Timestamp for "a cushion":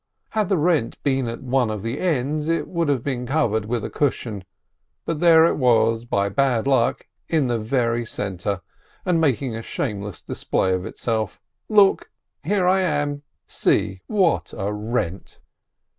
3.85-4.43